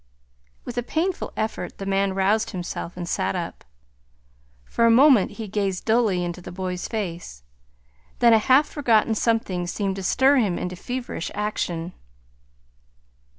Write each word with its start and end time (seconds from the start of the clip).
With 0.65 0.79
a 0.79 0.81
painful 0.81 1.31
effort 1.37 1.77
the 1.77 1.85
man 1.85 2.15
roused 2.15 2.49
himself 2.49 2.97
and 2.97 3.07
sat 3.07 3.35
up. 3.35 3.63
For 4.65 4.87
a 4.87 4.89
moment 4.89 5.33
he 5.33 5.47
gazed 5.47 5.85
dully 5.85 6.23
into 6.23 6.41
the 6.41 6.51
boy's 6.51 6.87
face; 6.87 7.43
then 8.17 8.33
a 8.33 8.39
half 8.39 8.67
forgotten 8.67 9.13
something 9.13 9.67
seemed 9.67 9.97
to 9.97 10.01
stir 10.01 10.37
him 10.37 10.57
into 10.57 10.75
feverish 10.75 11.29
action. 11.35 11.93